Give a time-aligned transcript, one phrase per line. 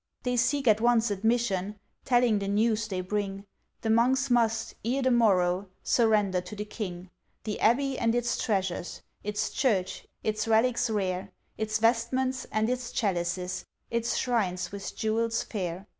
[0.23, 3.45] They seek at once admission, Telling the news they bring,
[3.81, 7.11] The Monks must, ere the morrow, Surrender to the king
[7.43, 13.65] The Abbey and its treasures, Its Church, its relics rare, Its Vestments and its Chalices,
[13.91, 15.85] Its Shrines with jewels fair.